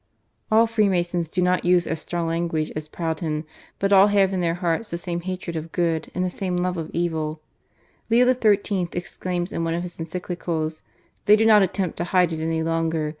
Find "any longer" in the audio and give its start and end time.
12.41-13.09